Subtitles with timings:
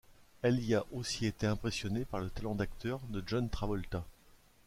[0.41, 4.03] Elle y a aussi été impressionnée par le talent d'acteur de John Travolta.